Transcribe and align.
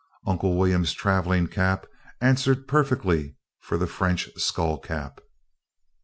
Uncle 0.25 0.57
William's 0.57 0.93
traveling 0.93 1.45
cap 1.45 1.85
answered 2.21 2.67
perfectly 2.67 3.35
for 3.59 3.77
the 3.77 3.85
French 3.85 4.29
skullcap. 4.35 5.19